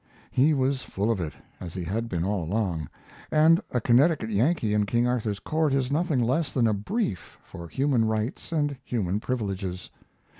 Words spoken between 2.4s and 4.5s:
along, and 'A Connecticut